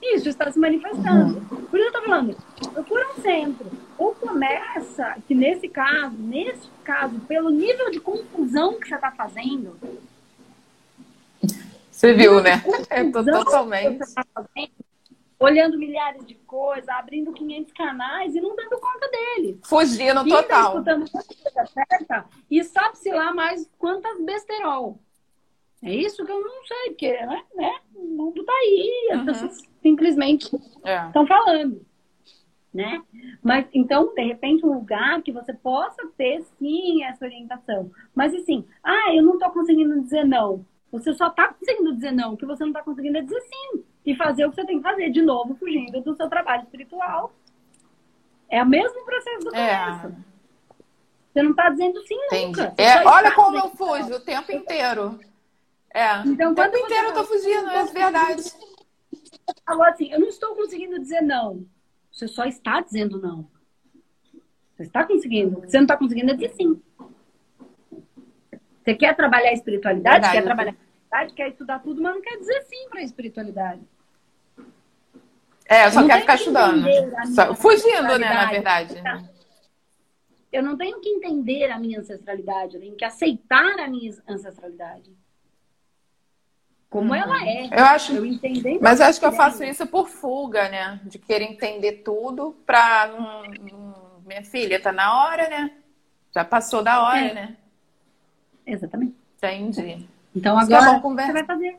Isso 0.00 0.28
está 0.28 0.50
se 0.50 0.58
manifestando. 0.58 1.38
Uhum. 1.38 1.66
Por 1.66 1.78
isso 1.78 1.88
eu 1.88 1.92
estou 1.92 2.02
falando, 2.02 2.36
procura 2.72 3.08
um 3.10 3.20
centro. 3.20 3.66
Ou 3.98 4.14
começa, 4.14 5.16
que 5.26 5.34
nesse 5.34 5.68
caso, 5.68 6.16
nesse 6.16 6.68
caso, 6.84 7.18
pelo 7.20 7.50
nível 7.50 7.90
de 7.90 7.98
confusão 7.98 8.78
que 8.78 8.88
você 8.88 8.94
está 8.94 9.10
fazendo. 9.10 9.76
Você 11.98 12.14
viu, 12.14 12.40
né? 12.40 12.62
É 12.90 13.02
totalmente. 13.10 13.98
Olhando 15.36 15.76
milhares 15.76 16.24
de 16.24 16.36
coisas, 16.36 16.88
abrindo 16.88 17.32
500 17.32 17.72
canais 17.72 18.36
e 18.36 18.40
não 18.40 18.54
dando 18.54 18.78
conta 18.78 19.10
deles. 19.10 19.58
Fugindo 19.64 20.20
Ainda 20.20 20.42
total. 20.42 20.74
Escutando 20.74 21.10
coisa 21.10 21.66
certa, 21.66 22.24
e 22.48 22.62
sabe-se 22.62 23.10
lá 23.10 23.34
mais 23.34 23.68
quantas 23.78 24.24
besterol. 24.24 25.00
É 25.82 25.92
isso 25.92 26.24
que 26.24 26.30
eu 26.30 26.40
não 26.40 26.64
sei, 26.66 26.90
porque 26.90 27.10
né, 27.10 27.42
né 27.56 27.80
o 27.96 28.04
mundo 28.04 28.44
tá 28.44 28.52
aí, 28.52 29.08
as 29.12 29.18
uhum. 29.18 29.26
pessoas 29.26 29.58
simplesmente 29.82 30.44
estão 30.44 31.24
é. 31.24 31.26
falando. 31.26 31.84
Né? 32.72 33.02
Mas 33.42 33.66
então, 33.74 34.14
de 34.14 34.22
repente, 34.22 34.64
um 34.64 34.72
lugar 34.72 35.20
que 35.22 35.32
você 35.32 35.52
possa 35.52 36.06
ter 36.16 36.44
sim 36.60 37.02
essa 37.02 37.24
orientação. 37.24 37.90
Mas 38.14 38.32
assim, 38.36 38.64
ah, 38.84 39.12
eu 39.12 39.24
não 39.24 39.32
estou 39.34 39.50
conseguindo 39.50 40.00
dizer 40.00 40.24
não. 40.24 40.64
Você 40.90 41.12
só 41.14 41.28
está 41.28 41.52
conseguindo 41.52 41.94
dizer 41.94 42.12
não, 42.12 42.34
o 42.34 42.36
que 42.36 42.46
você 42.46 42.62
não 42.62 42.70
está 42.70 42.82
conseguindo 42.82 43.18
é 43.18 43.22
dizer 43.22 43.40
sim. 43.42 43.84
E 44.06 44.16
fazer 44.16 44.46
o 44.46 44.50
que 44.50 44.56
você 44.56 44.66
tem 44.66 44.78
que 44.78 44.82
fazer, 44.82 45.10
de 45.10 45.20
novo, 45.20 45.54
fugindo 45.56 46.00
do 46.00 46.16
seu 46.16 46.28
trabalho 46.28 46.62
espiritual. 46.62 47.32
É 48.48 48.62
o 48.62 48.66
mesmo 48.66 49.04
processo 49.04 49.44
do 49.44 49.54
é. 49.54 49.84
começo. 49.84 50.06
É. 50.06 50.28
Você 51.32 51.42
não 51.42 51.50
está 51.50 51.68
dizendo 51.68 52.00
sim 52.06 52.14
Entendi. 52.26 52.46
nunca. 52.46 52.74
É, 52.78 53.06
olha 53.06 53.32
como 53.32 53.58
eu 53.58 53.68
fujo 53.70 54.14
o 54.14 54.20
tempo 54.20 54.50
inteiro. 54.50 55.20
É. 55.94 56.20
Então, 56.26 56.52
o 56.52 56.54
tempo 56.54 56.76
inteiro 56.76 57.08
eu 57.08 57.14
tô 57.14 57.24
fugindo, 57.24 57.68
é 57.68 57.84
verdade. 57.84 58.52
Falou 59.64 59.84
assim, 59.84 60.10
eu 60.10 60.20
não 60.20 60.28
estou 60.28 60.54
conseguindo 60.54 60.98
dizer 60.98 61.20
não. 61.20 61.66
Você 62.10 62.26
só 62.26 62.44
está 62.44 62.80
dizendo 62.80 63.20
não. 63.20 63.48
Você 64.74 64.84
está 64.84 65.04
conseguindo. 65.04 65.60
Você 65.60 65.76
não 65.76 65.84
está 65.84 65.96
conseguindo 65.96 66.30
é 66.30 66.34
dizer 66.34 66.54
sim. 66.54 66.80
Você 68.88 68.94
quer 68.94 69.14
trabalhar 69.14 69.50
a 69.50 69.52
espiritualidade, 69.52 70.14
verdade, 70.14 70.34
quer 70.34 70.42
trabalhar 70.42 70.70
a 70.70 70.72
espiritualidade, 70.72 71.34
quer 71.34 71.48
estudar 71.48 71.78
tudo, 71.80 72.00
mas 72.00 72.14
não 72.14 72.22
quer 72.22 72.38
dizer 72.38 72.62
sim 72.62 72.88
para 72.88 73.00
a 73.00 73.02
espiritualidade. 73.02 73.82
É, 75.68 75.86
eu 75.86 75.92
só 75.92 76.06
quero 76.06 76.20
ficar 76.22 76.34
estudando. 76.36 76.86
Só, 77.34 77.54
fugindo, 77.54 78.18
né, 78.18 78.32
na 78.32 78.46
verdade. 78.46 78.94
Eu 80.50 80.62
não 80.62 80.78
tenho 80.78 80.98
que 81.02 81.10
entender 81.10 81.70
a 81.70 81.78
minha 81.78 82.00
ancestralidade, 82.00 82.76
eu 82.76 82.80
tenho 82.80 82.96
que 82.96 83.04
aceitar 83.04 83.78
a 83.78 83.86
minha 83.88 84.10
ancestralidade 84.26 85.12
como 86.88 87.14
ela 87.14 87.36
uhum. 87.36 87.46
é. 87.46 87.66
Eu 87.70 87.84
acho. 87.84 88.14
Eu 88.14 88.24
entender 88.24 88.78
mas 88.80 89.00
eu 89.00 89.04
acho 89.04 89.20
que 89.20 89.26
eu 89.26 89.32
faço 89.32 89.62
isso 89.62 89.86
por 89.86 90.08
fuga, 90.08 90.70
né? 90.70 90.98
De 91.04 91.18
querer 91.18 91.44
entender 91.44 92.02
tudo 92.02 92.56
pra. 92.64 93.12
minha 94.24 94.42
filha, 94.42 94.80
tá 94.80 94.90
na 94.90 95.26
hora, 95.26 95.46
né? 95.50 95.70
Já 96.34 96.42
passou 96.42 96.82
da 96.82 97.02
hora, 97.02 97.26
é. 97.26 97.34
né? 97.34 97.56
Exatamente. 98.68 99.16
Entendi. 99.36 100.06
Então 100.36 100.58
agora 100.58 100.96
é 100.96 101.00
você 101.00 101.32
vai 101.32 101.44
fazer. 101.44 101.78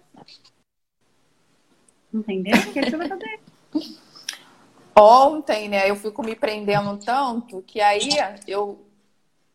Entendeu? 2.13 2.58
O 2.58 2.74
que 2.74 2.81
você 2.81 2.98
vai 2.98 3.08
fazer? 3.08 3.39
Ontem, 4.98 5.69
né, 5.69 5.89
eu 5.89 5.96
fico 5.96 6.22
me 6.24 6.36
prendendo 6.36 6.98
tanto 6.98 7.62
que 7.62 7.79
aí 7.79 8.10
eu, 8.48 8.86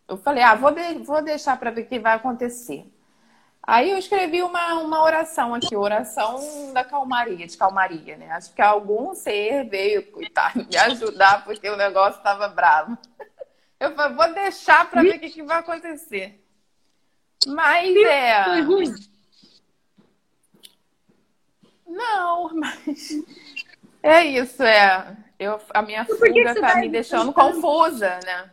eu 0.09 0.17
falei, 0.17 0.43
ah, 0.43 0.55
vou, 0.55 0.71
de, 0.71 0.95
vou 1.01 1.21
deixar 1.21 1.59
para 1.59 1.71
ver 1.71 1.83
o 1.83 1.87
que 1.87 1.99
vai 1.99 2.15
acontecer. 2.15 2.91
Aí 3.63 3.91
eu 3.91 3.99
escrevi 3.99 4.43
uma, 4.43 4.75
uma 4.75 5.03
oração 5.03 5.55
aqui, 5.55 5.75
oração 5.75 6.73
da 6.73 6.85
calmaria, 6.85 7.47
de 7.47 7.57
calmaria, 7.57 8.17
né? 8.17 8.31
Acho 8.31 8.55
que 8.55 8.63
algum 8.63 9.15
ser 9.15 9.69
veio, 9.69 10.11
coitado, 10.13 10.65
me 10.71 10.77
ajudar 10.77 11.45
porque 11.45 11.69
o 11.69 11.77
negócio 11.77 12.19
estava 12.19 12.47
bravo. 12.49 12.97
Eu 13.81 13.95
falei, 13.95 14.17
vou 14.17 14.35
deixar 14.35 14.89
para 14.89 15.03
ver 15.03 15.17
o 15.17 15.21
que, 15.21 15.31
que, 15.31 15.43
vai 15.43 15.59
acontecer. 15.59 16.44
Mas 17.47 17.97
é. 17.97 18.45
Foi 18.45 18.61
ruim? 18.63 18.95
Não, 21.87 22.55
mas. 22.55 23.23
É 24.03 24.25
isso, 24.25 24.63
é. 24.63 25.17
Eu, 25.39 25.61
a 25.71 25.83
minha 25.83 26.05
fuga 26.05 26.55
tá 26.61 26.77
me 26.77 26.89
deixando 26.89 27.33
confusa, 27.33 28.19
né? 28.25 28.51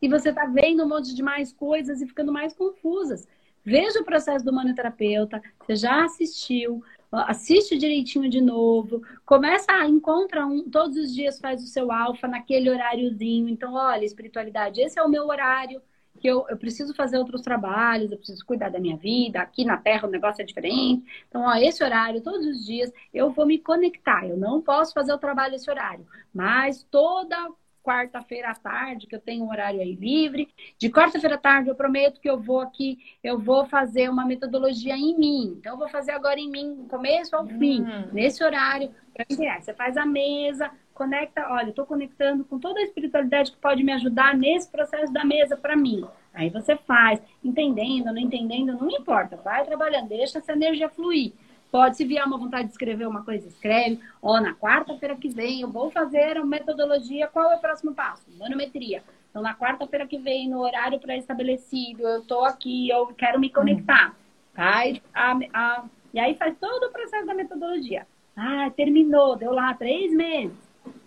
E 0.00 0.08
você 0.08 0.32
tá 0.32 0.46
vendo 0.46 0.84
um 0.84 0.88
monte 0.88 1.14
de 1.14 1.22
mais 1.22 1.52
coisas 1.52 2.00
e 2.00 2.06
ficando 2.06 2.32
mais 2.32 2.52
confusas. 2.52 3.28
Veja 3.64 4.00
o 4.00 4.04
processo 4.04 4.44
do 4.44 4.52
manoterapeuta, 4.52 5.40
você 5.60 5.76
já 5.76 6.04
assistiu, 6.04 6.82
assiste 7.12 7.78
direitinho 7.78 8.28
de 8.28 8.40
novo, 8.40 9.02
começa 9.24 9.70
a 9.70 9.86
encontra 9.86 10.44
um, 10.44 10.68
todos 10.68 10.96
os 10.96 11.14
dias 11.14 11.38
faz 11.38 11.62
o 11.62 11.68
seu 11.68 11.92
alfa 11.92 12.26
naquele 12.26 12.68
horáriozinho. 12.68 13.48
Então, 13.48 13.74
olha, 13.74 14.04
espiritualidade, 14.04 14.80
esse 14.80 14.98
é 14.98 15.02
o 15.02 15.08
meu 15.08 15.28
horário 15.28 15.80
que 16.22 16.28
eu, 16.28 16.46
eu 16.48 16.56
preciso 16.56 16.94
fazer 16.94 17.18
outros 17.18 17.42
trabalhos, 17.42 18.12
eu 18.12 18.16
preciso 18.16 18.46
cuidar 18.46 18.70
da 18.70 18.78
minha 18.78 18.96
vida, 18.96 19.40
aqui 19.40 19.64
na 19.64 19.76
Terra 19.76 20.06
o 20.06 20.10
negócio 20.10 20.40
é 20.40 20.44
diferente. 20.44 21.04
Então, 21.28 21.42
ó, 21.42 21.54
esse 21.56 21.82
horário, 21.82 22.22
todos 22.22 22.46
os 22.46 22.64
dias, 22.64 22.92
eu 23.12 23.32
vou 23.32 23.44
me 23.44 23.58
conectar. 23.58 24.24
Eu 24.24 24.36
não 24.36 24.62
posso 24.62 24.94
fazer 24.94 25.12
o 25.12 25.18
trabalho 25.18 25.56
esse 25.56 25.68
horário, 25.68 26.06
mas 26.32 26.84
toda 26.84 27.36
quarta-feira 27.82 28.50
à 28.50 28.54
tarde, 28.54 29.08
que 29.08 29.16
eu 29.16 29.20
tenho 29.20 29.44
um 29.44 29.50
horário 29.50 29.80
aí 29.80 29.94
livre. 29.96 30.48
De 30.78 30.88
quarta-feira 30.88 31.34
à 31.34 31.38
tarde, 31.38 31.68
eu 31.68 31.74
prometo 31.74 32.20
que 32.20 32.30
eu 32.30 32.38
vou 32.38 32.60
aqui, 32.60 32.98
eu 33.24 33.40
vou 33.40 33.66
fazer 33.66 34.08
uma 34.08 34.24
metodologia 34.24 34.96
em 34.96 35.18
mim. 35.18 35.56
Então, 35.58 35.72
eu 35.72 35.78
vou 35.78 35.88
fazer 35.88 36.12
agora 36.12 36.38
em 36.38 36.48
mim, 36.48 36.86
começo 36.88 37.34
ao 37.34 37.44
fim, 37.44 37.82
hum. 37.82 38.08
nesse 38.12 38.44
horário. 38.44 38.94
Você 39.28 39.74
faz 39.74 39.96
a 39.96 40.06
mesa, 40.06 40.70
conecta, 41.02 41.48
olha, 41.50 41.72
tô 41.72 41.84
conectando 41.84 42.44
com 42.44 42.60
toda 42.60 42.78
a 42.78 42.82
espiritualidade 42.84 43.50
que 43.50 43.58
pode 43.58 43.82
me 43.82 43.92
ajudar 43.92 44.36
nesse 44.36 44.70
processo 44.70 45.12
da 45.12 45.24
mesa 45.24 45.56
para 45.56 45.76
mim. 45.76 46.06
Aí 46.32 46.48
você 46.48 46.76
faz, 46.76 47.20
entendendo, 47.42 48.06
não 48.06 48.18
entendendo, 48.18 48.74
não 48.74 48.88
importa, 48.88 49.36
vai 49.36 49.64
trabalhando, 49.64 50.08
deixa 50.08 50.38
essa 50.38 50.52
energia 50.52 50.88
fluir. 50.88 51.32
Pode, 51.72 51.96
se 51.96 52.04
vier 52.04 52.24
uma 52.24 52.38
vontade 52.38 52.66
de 52.66 52.72
escrever 52.72 53.08
uma 53.08 53.24
coisa, 53.24 53.48
escreve. 53.48 53.98
Ó, 54.22 54.38
na 54.40 54.54
quarta-feira 54.54 55.16
que 55.16 55.28
vem 55.28 55.62
eu 55.62 55.70
vou 55.70 55.90
fazer 55.90 56.36
a 56.36 56.44
metodologia. 56.44 57.26
Qual 57.26 57.50
é 57.50 57.56
o 57.56 57.60
próximo 57.60 57.94
passo? 57.94 58.26
Manometria. 58.38 59.02
Então, 59.30 59.40
na 59.40 59.54
quarta-feira 59.54 60.06
que 60.06 60.18
vem, 60.18 60.50
no 60.50 60.60
horário 60.60 61.00
pré-estabelecido, 61.00 62.06
eu 62.06 62.22
tô 62.26 62.44
aqui, 62.44 62.90
eu 62.90 63.06
quero 63.14 63.40
me 63.40 63.48
conectar. 63.48 64.14
Faz 64.52 65.00
a, 65.14 65.32
a, 65.54 65.84
e 66.12 66.20
aí 66.20 66.34
faz 66.34 66.54
todo 66.60 66.84
o 66.84 66.92
processo 66.92 67.26
da 67.26 67.32
metodologia. 67.32 68.06
Ah, 68.36 68.70
terminou, 68.76 69.34
deu 69.36 69.52
lá 69.52 69.72
três 69.72 70.12
meses. 70.12 70.61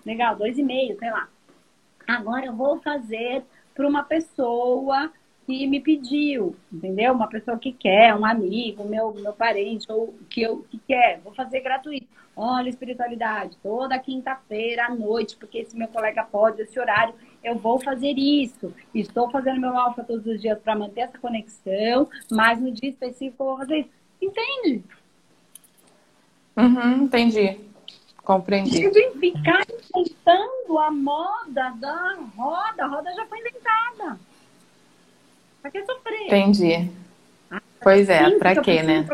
Legal, 0.05 0.35
dois 0.35 0.57
e 0.57 0.63
meio, 0.63 0.97
sei 0.99 1.09
lá. 1.09 1.27
Agora 2.07 2.45
eu 2.45 2.53
vou 2.53 2.79
fazer 2.81 3.43
para 3.73 3.87
uma 3.87 4.03
pessoa 4.03 5.11
que 5.45 5.67
me 5.67 5.79
pediu, 5.79 6.55
entendeu? 6.71 7.13
Uma 7.13 7.27
pessoa 7.27 7.57
que 7.57 7.71
quer, 7.71 8.15
um 8.15 8.25
amigo, 8.25 8.83
meu, 8.83 9.13
meu 9.13 9.33
parente, 9.33 9.91
ou 9.91 10.13
que, 10.29 10.41
eu, 10.41 10.65
que 10.69 10.79
quer, 10.79 11.19
vou 11.23 11.33
fazer 11.33 11.61
gratuito. 11.61 12.07
Olha, 12.35 12.67
espiritualidade, 12.67 13.57
toda 13.63 13.97
quinta-feira 13.97 14.87
à 14.87 14.89
noite, 14.93 15.37
porque 15.37 15.59
esse 15.59 15.77
meu 15.77 15.87
colega 15.87 16.23
pode, 16.23 16.61
esse 16.61 16.77
horário, 16.79 17.13
eu 17.43 17.55
vou 17.57 17.79
fazer 17.79 18.17
isso. 18.17 18.73
Estou 18.93 19.29
fazendo 19.29 19.61
meu 19.61 19.77
alfa 19.77 20.03
todos 20.03 20.25
os 20.25 20.41
dias 20.41 20.59
para 20.59 20.75
manter 20.75 21.01
essa 21.01 21.17
conexão, 21.17 22.09
mas 22.31 22.59
no 22.59 22.71
dia 22.71 22.89
específico 22.89 23.43
eu 23.43 23.47
vou 23.47 23.57
fazer 23.57 23.77
isso. 23.77 23.89
Entende? 24.21 24.83
Uhum, 26.57 27.03
entendi. 27.03 27.59
Compreendi. 28.25 28.89
De 28.89 29.11
ficar 29.19 29.65
inventando 29.95 30.79
a 30.79 30.91
moda 30.91 31.69
da 31.77 32.17
roda, 32.35 32.83
a 32.83 32.87
roda 32.87 33.13
já 33.13 33.25
foi 33.27 33.39
inventada. 33.39 34.19
Pra 35.61 35.71
que 35.71 35.85
sofrer? 35.85 36.27
Entendi. 36.27 36.91
Ah, 37.49 37.61
pois 37.81 38.09
é, 38.09 38.37
pra 38.37 38.55
quê, 38.61 38.83
né? 38.83 39.07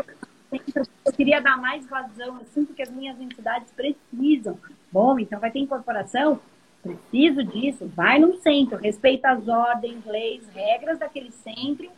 Eu 1.04 1.12
queria 1.12 1.40
dar 1.40 1.56
mais 1.56 1.86
vazão, 1.86 2.38
eu 2.38 2.46
sinto 2.52 2.74
que 2.74 2.82
as 2.82 2.90
minhas 2.90 3.20
entidades 3.20 3.70
precisam. 3.72 4.58
Bom, 4.90 5.18
então 5.18 5.38
vai 5.38 5.50
ter 5.50 5.60
incorporação? 5.60 6.40
preciso 6.82 7.44
disso, 7.44 7.86
vai 7.94 8.18
num 8.18 8.40
centro, 8.40 8.76
respeita 8.76 9.30
as 9.30 9.46
ordens, 9.46 10.04
leis, 10.04 10.42
regras 10.52 10.98
daquele 10.98 11.30
centro 11.30 11.88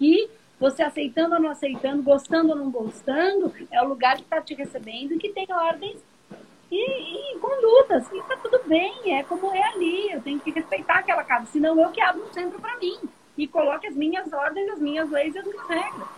e 0.00 0.28
você 0.60 0.82
aceitando 0.82 1.34
ou 1.34 1.40
não 1.40 1.50
aceitando, 1.50 2.02
gostando 2.02 2.50
ou 2.50 2.56
não 2.56 2.70
gostando, 2.70 3.52
é 3.70 3.82
o 3.82 3.88
lugar 3.88 4.16
que 4.16 4.22
está 4.22 4.40
te 4.40 4.54
recebendo 4.54 5.14
e 5.14 5.18
que 5.18 5.30
tem 5.30 5.46
ordens 5.50 5.98
e, 6.70 7.34
e 7.34 7.38
condutas. 7.38 8.06
E 8.12 8.22
tá 8.22 8.36
tudo 8.42 8.60
bem, 8.66 9.16
é 9.16 9.22
como 9.22 9.54
é 9.54 9.62
ali. 9.68 10.12
Eu 10.12 10.20
tenho 10.20 10.40
que 10.40 10.50
respeitar 10.50 10.98
aquela 10.98 11.24
casa, 11.24 11.46
senão 11.46 11.80
eu 11.80 11.90
que 11.90 12.00
abro 12.00 12.22
um 12.22 12.32
centro 12.32 12.60
para 12.60 12.76
mim 12.78 12.98
e 13.36 13.46
coloque 13.46 13.86
as 13.86 13.94
minhas 13.94 14.32
ordens, 14.32 14.70
as 14.70 14.80
minhas 14.80 15.10
leis 15.10 15.34
e 15.34 15.38
as 15.38 15.44
minhas 15.44 15.68
regras. 15.68 16.08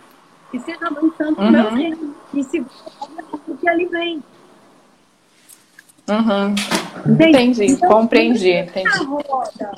E 0.52 0.58
seja 0.60 0.86
avançando 0.86 1.38
uhum. 1.38 1.50
meu 1.50 1.70
reino. 1.70 2.14
E 2.34 2.42
se 2.42 2.60
o 2.60 3.56
que 3.56 3.68
ali 3.68 3.86
vem. 3.86 4.22
Uhum. 6.08 6.54
Entendi, 7.12 7.66
então, 7.66 7.88
compreendi. 7.88 8.50
Entendi. 8.50 9.04
Roda, 9.04 9.70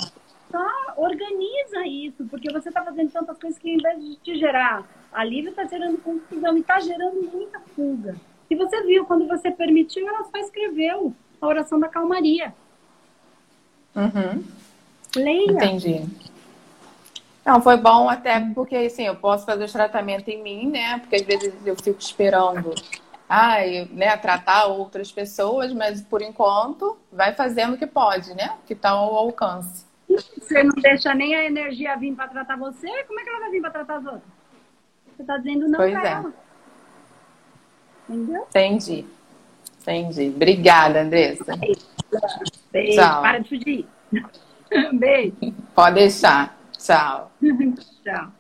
só 0.50 0.66
organiza 0.96 1.86
isso, 1.86 2.24
porque 2.30 2.50
você 2.50 2.68
está 2.68 2.82
fazendo 2.82 3.10
tantas 3.10 3.38
coisas 3.38 3.58
que, 3.58 3.70
em 3.70 3.76
vez 3.76 4.00
de 4.00 4.16
te 4.16 4.38
gerar 4.38 4.82
alívio, 5.12 5.50
está 5.50 5.64
gerando 5.64 5.98
confusão 5.98 6.56
e 6.56 6.60
está 6.60 6.80
gerando 6.80 7.28
muita 7.30 7.60
fuga. 7.74 8.16
E 8.52 8.54
você 8.54 8.82
viu, 8.82 9.06
quando 9.06 9.26
você 9.26 9.50
permitiu, 9.50 10.06
ela 10.06 10.24
só 10.24 10.36
escreveu 10.36 11.14
a 11.40 11.46
oração 11.46 11.80
da 11.80 11.88
calmaria. 11.88 12.54
Uhum. 13.96 14.44
Leia. 15.16 15.52
Entendi. 15.52 16.04
Não, 17.46 17.62
foi 17.62 17.78
bom 17.78 18.10
até 18.10 18.38
porque, 18.54 18.76
assim, 18.76 19.06
eu 19.06 19.16
posso 19.16 19.46
fazer 19.46 19.64
o 19.64 19.72
tratamento 19.72 20.28
em 20.28 20.42
mim, 20.42 20.70
né? 20.70 20.98
Porque 20.98 21.16
às 21.16 21.22
vezes 21.22 21.54
eu 21.64 21.74
fico 21.76 21.98
esperando 21.98 22.74
ai, 23.26 23.88
né, 23.90 24.14
tratar 24.18 24.66
outras 24.66 25.10
pessoas, 25.10 25.72
mas 25.72 26.02
por 26.02 26.20
enquanto 26.20 26.98
vai 27.10 27.32
fazendo 27.34 27.72
o 27.72 27.78
que 27.78 27.86
pode, 27.86 28.34
né? 28.34 28.58
Que 28.66 28.74
está 28.74 28.90
ao 28.90 29.16
alcance. 29.16 29.86
Você 30.06 30.62
não 30.62 30.74
deixa 30.74 31.14
nem 31.14 31.34
a 31.34 31.46
energia 31.46 31.96
vir 31.96 32.14
para 32.14 32.28
tratar 32.28 32.58
você, 32.58 33.02
como 33.04 33.18
é 33.18 33.22
que 33.24 33.30
ela 33.30 33.40
vai 33.40 33.50
vir 33.50 33.62
para 33.62 33.70
tratar 33.70 33.96
as 33.96 34.04
outras? 34.04 34.22
Você 35.16 35.22
está 35.22 35.38
dizendo 35.38 35.66
não 35.68 35.78
pois 35.78 35.92
pra 35.94 36.06
é. 36.06 36.12
ela. 36.12 36.41
Entendeu? 38.12 38.42
Entendi. 38.42 39.06
Entendi. 39.80 40.32
Obrigada, 40.34 41.00
Andressa. 41.00 41.56
Beijo. 42.70 43.00
Tchau. 43.00 43.22
Para 43.22 43.38
de 43.38 43.48
fugir. 43.48 43.86
Beijo. 44.92 45.54
Pode 45.74 45.94
deixar. 45.94 46.56
Tchau. 46.78 47.32
Tchau. 48.04 48.32